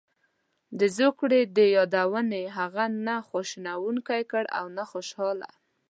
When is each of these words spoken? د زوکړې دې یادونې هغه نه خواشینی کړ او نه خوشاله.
د 0.79 0.81
زوکړې 0.97 1.41
دې 1.55 1.67
یادونې 1.77 2.41
هغه 2.57 2.83
نه 3.05 3.15
خواشینی 3.27 4.21
کړ 4.31 4.43
او 4.59 4.65
نه 4.77 4.83
خوشاله. 4.91 5.49